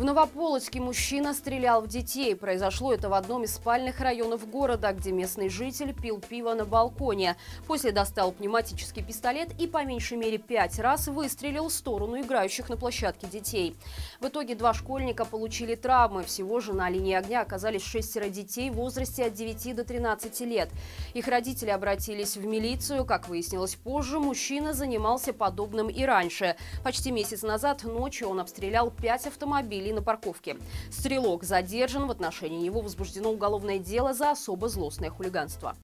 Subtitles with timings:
[0.00, 2.34] В Новополоцке мужчина стрелял в детей.
[2.34, 7.36] Произошло это в одном из спальных районов города, где местный житель пил пиво на балконе.
[7.66, 12.78] После достал пневматический пистолет и по меньшей мере пять раз выстрелил в сторону играющих на
[12.78, 13.76] площадке детей.
[14.20, 16.22] В итоге два школьника получили травмы.
[16.22, 20.70] Всего же на линии огня оказались шестеро детей в возрасте от 9 до 13 лет.
[21.12, 23.04] Их родители обратились в милицию.
[23.04, 26.56] Как выяснилось позже, мужчина занимался подобным и раньше.
[26.82, 30.56] Почти месяц назад ночью он обстрелял пять автомобилей на парковке.
[30.90, 32.06] Стрелок задержан.
[32.06, 35.76] В отношении него возбуждено уголовное дело за особо злостное хулиганство.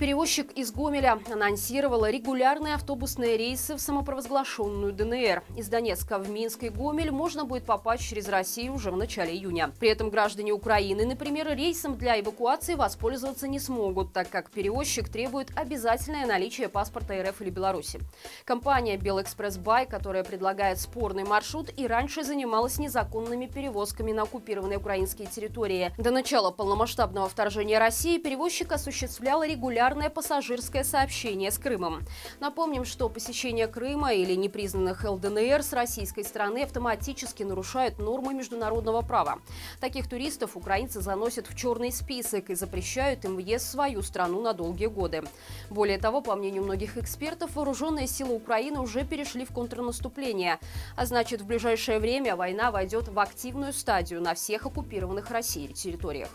[0.00, 5.42] Перевозчик из Гомеля анонсировала регулярные автобусные рейсы в самопровозглашенную ДНР.
[5.58, 9.72] Из Донецка в Минск и Гомель можно будет попасть через Россию уже в начале июня.
[9.78, 15.50] При этом граждане Украины, например, рейсом для эвакуации воспользоваться не смогут, так как перевозчик требует
[15.54, 18.00] обязательное наличие паспорта РФ или Беларуси.
[18.46, 25.28] Компания «Белэкспресс Бай», которая предлагает спорный маршрут, и раньше занималась незаконными перевозками на оккупированные украинские
[25.28, 25.92] территории.
[25.98, 32.02] До начала полномасштабного вторжения России перевозчик осуществлял регулярно регулярное пассажирское сообщение с Крымом.
[32.38, 39.40] Напомним, что посещение Крыма или непризнанных ЛДНР с российской стороны автоматически нарушают нормы международного права.
[39.80, 44.52] Таких туристов украинцы заносят в черный список и запрещают им въезд в свою страну на
[44.52, 45.24] долгие годы.
[45.70, 50.60] Более того, по мнению многих экспертов, вооруженные силы Украины уже перешли в контрнаступление.
[50.96, 56.28] А значит, в ближайшее время война войдет в активную стадию на всех оккупированных Россией территориях.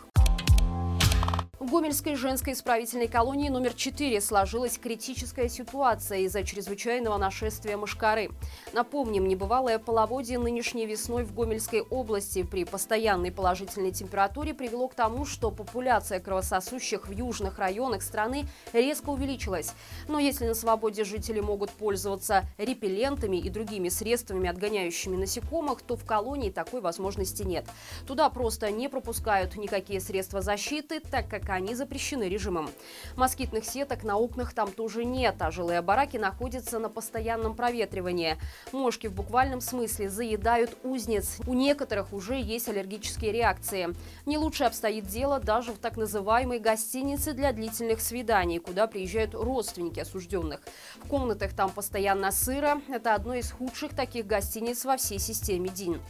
[1.66, 8.30] В Гомельской женской исправительной колонии номер 4 сложилась критическая ситуация из-за чрезвычайного нашествия мышкары.
[8.72, 15.24] Напомним, небывалое половодье нынешней весной в Гомельской области при постоянной положительной температуре привело к тому,
[15.26, 19.72] что популяция кровососущих в южных районах страны резко увеличилась.
[20.06, 26.04] Но если на свободе жители могут пользоваться репеллентами и другими средствами, отгоняющими насекомых, то в
[26.04, 27.66] колонии такой возможности нет.
[28.06, 32.70] Туда просто не пропускают никакие средства защиты, так как они запрещены режимом.
[33.16, 38.36] Москитных сеток на окнах там тоже нет, а жилые бараки находятся на постоянном проветривании.
[38.72, 41.38] Мошки в буквальном смысле заедают узниц.
[41.46, 43.88] У некоторых уже есть аллергические реакции.
[44.24, 50.00] Не лучше обстоит дело даже в так называемой гостинице для длительных свиданий, куда приезжают родственники
[50.00, 50.60] осужденных.
[51.02, 52.80] В комнатах там постоянно сыро.
[52.88, 56.00] Это одно из худших таких гостиниц во всей системе ДИН.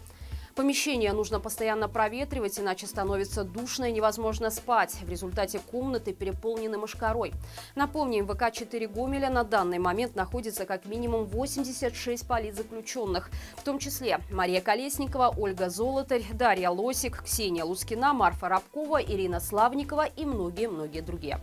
[0.56, 4.96] Помещение нужно постоянно проветривать, иначе становится душно и невозможно спать.
[5.02, 7.34] В результате комнаты переполнены мошкарой.
[7.74, 13.28] Напомним, ВК-4 Гомеля на данный момент находится как минимум 86 политзаключенных.
[13.58, 20.06] В том числе Мария Колесникова, Ольга Золотарь, Дарья Лосик, Ксения Лускина, Марфа Рабкова, Ирина Славникова
[20.06, 21.38] и многие-многие другие.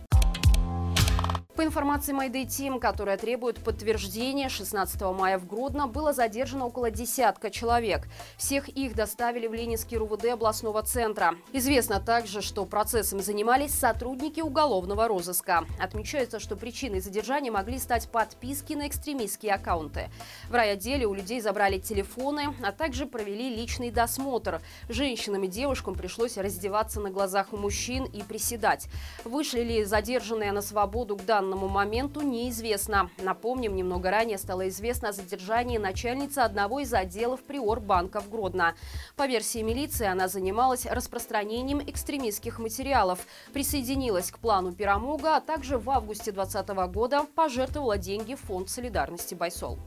[1.56, 7.48] По информации Майдэй Тим, которая требует подтверждения, 16 мая в Гродно было задержано около десятка
[7.48, 8.08] человек.
[8.36, 11.36] Всех их доставили в Ленинский РУВД областного центра.
[11.52, 15.64] Известно также, что процессом занимались сотрудники уголовного розыска.
[15.78, 20.10] Отмечается, что причиной задержания могли стать подписки на экстремистские аккаунты.
[20.48, 24.60] В райотделе у людей забрали телефоны, а также провели личный досмотр.
[24.88, 28.88] Женщинам и девушкам пришлось раздеваться на глазах у мужчин и приседать.
[29.24, 33.10] Вышли ли задержанные на свободу к данному данному моменту неизвестно.
[33.18, 38.74] Напомним, немного ранее стало известно о задержании начальницы одного из отделов Приорбанка в Гродно.
[39.16, 45.90] По версии милиции, она занималась распространением экстремистских материалов, присоединилась к плану Пирамога, а также в
[45.90, 49.78] августе 2020 года пожертвовала деньги в фонд солидарности Байсол.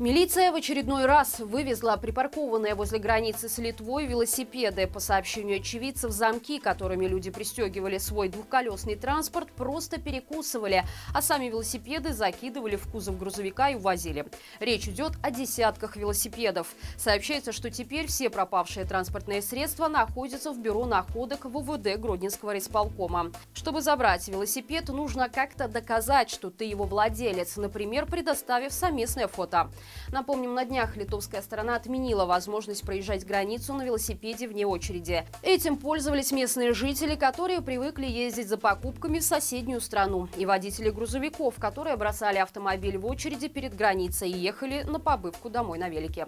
[0.00, 4.88] Милиция в очередной раз вывезла припаркованные возле границы с Литвой велосипеды.
[4.88, 10.82] По сообщению очевидцев, замки, которыми люди пристегивали свой двухколесный транспорт, просто перекусывали,
[11.14, 14.26] а сами велосипеды закидывали в кузов грузовика и увозили.
[14.58, 16.74] Речь идет о десятках велосипедов.
[16.96, 23.30] Сообщается, что теперь все пропавшие транспортные средства находятся в бюро находок ВВД Гродненского райисполкома.
[23.54, 29.70] Чтобы забрать велосипед, нужно как-то доказать, что ты его владелец, например, предоставив совместное фото.
[30.12, 35.24] Напомним, на днях литовская сторона отменила возможность проезжать границу на велосипеде вне очереди.
[35.42, 41.54] Этим пользовались местные жители, которые привыкли ездить за покупками в соседнюю страну, и водители грузовиков,
[41.58, 46.26] которые бросали автомобиль в очереди перед границей и ехали на побывку домой на велике.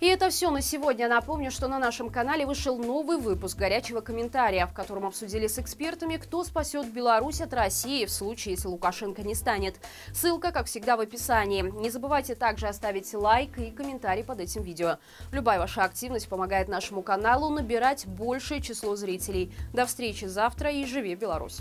[0.00, 1.08] И это все на сегодня.
[1.08, 6.18] Напомню, что на нашем канале вышел новый выпуск «Горячего комментария», в котором обсудили с экспертами,
[6.18, 9.74] кто спасет Беларусь от России в случае, если Лукашенко не станет.
[10.12, 11.62] Ссылка, как всегда, в описании.
[11.62, 14.98] Не забывайте также оставить лайк и комментарий под этим видео.
[15.32, 19.52] Любая ваша активность помогает нашему каналу набирать большее число зрителей.
[19.72, 21.58] До встречи завтра и живи Беларусь!